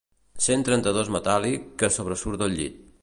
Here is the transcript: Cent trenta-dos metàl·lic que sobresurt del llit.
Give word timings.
Cent 0.45 0.63
trenta-dos 0.69 1.11
metàl·lic 1.17 1.69
que 1.83 1.91
sobresurt 1.99 2.43
del 2.45 2.57
llit. 2.61 2.83